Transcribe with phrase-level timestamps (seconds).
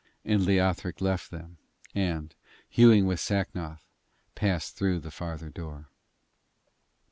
[0.25, 1.57] And Leothric left them,
[1.93, 2.33] and,
[2.67, 3.85] hewing with Sacnoth,
[4.33, 5.89] passed through the farther door.